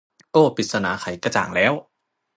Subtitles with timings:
[0.31, 1.73] โอ้ว ปริศนาไขกระจ่างแล้ว